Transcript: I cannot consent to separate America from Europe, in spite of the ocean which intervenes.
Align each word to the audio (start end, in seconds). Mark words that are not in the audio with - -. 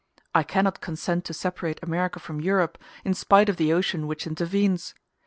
I 0.33 0.41
cannot 0.41 0.81
consent 0.81 1.25
to 1.25 1.33
separate 1.35 1.79
America 1.83 2.17
from 2.19 2.41
Europe, 2.41 2.79
in 3.05 3.13
spite 3.13 3.49
of 3.49 3.57
the 3.57 3.71
ocean 3.71 4.07
which 4.07 4.25
intervenes. 4.25 4.95